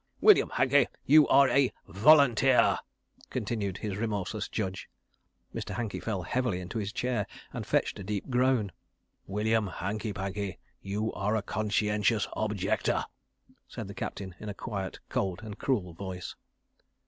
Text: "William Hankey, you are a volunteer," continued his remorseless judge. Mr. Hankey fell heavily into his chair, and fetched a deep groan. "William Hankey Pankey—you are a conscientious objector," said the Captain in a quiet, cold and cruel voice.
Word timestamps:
"William 0.19 0.49
Hankey, 0.49 0.87
you 1.05 1.27
are 1.27 1.47
a 1.49 1.71
volunteer," 1.87 2.79
continued 3.29 3.77
his 3.77 3.97
remorseless 3.97 4.49
judge. 4.49 4.89
Mr. 5.53 5.75
Hankey 5.75 5.99
fell 5.99 6.23
heavily 6.23 6.59
into 6.59 6.79
his 6.79 6.91
chair, 6.91 7.27
and 7.53 7.67
fetched 7.67 7.99
a 7.99 8.03
deep 8.03 8.27
groan. 8.27 8.71
"William 9.27 9.67
Hankey 9.67 10.11
Pankey—you 10.11 11.13
are 11.13 11.35
a 11.35 11.43
conscientious 11.43 12.27
objector," 12.33 13.05
said 13.67 13.87
the 13.87 13.93
Captain 13.93 14.33
in 14.39 14.49
a 14.49 14.55
quiet, 14.55 14.99
cold 15.07 15.41
and 15.43 15.59
cruel 15.59 15.93
voice. 15.93 16.33